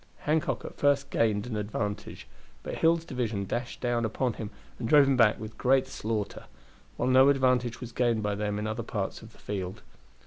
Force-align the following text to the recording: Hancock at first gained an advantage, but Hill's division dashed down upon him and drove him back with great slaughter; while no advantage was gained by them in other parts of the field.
Hancock 0.21 0.65
at 0.65 0.77
first 0.79 1.11
gained 1.11 1.45
an 1.45 1.55
advantage, 1.55 2.27
but 2.63 2.73
Hill's 2.73 3.05
division 3.05 3.45
dashed 3.45 3.81
down 3.81 4.03
upon 4.03 4.33
him 4.33 4.49
and 4.79 4.89
drove 4.89 5.05
him 5.07 5.15
back 5.15 5.39
with 5.39 5.59
great 5.59 5.85
slaughter; 5.85 6.45
while 6.97 7.07
no 7.09 7.29
advantage 7.29 7.79
was 7.79 7.91
gained 7.91 8.23
by 8.23 8.33
them 8.33 8.57
in 8.57 8.65
other 8.65 8.81
parts 8.81 9.21
of 9.21 9.31
the 9.31 9.37
field. 9.37 9.83